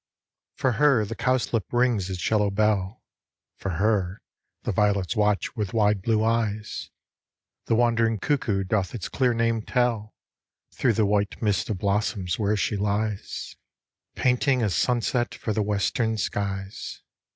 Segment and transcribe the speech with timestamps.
[0.55, 3.03] For her the cowslip rings its yellow bell.
[3.59, 4.19] For her
[4.63, 6.89] the violets watch with wide blue eyes.
[7.65, 10.15] The wandering cuckoo doth its clear name tell
[10.71, 13.55] Thro' the white mist of blossoms where she lies
[14.15, 17.03] 157 158 MAY Painting a sunset for the western skies.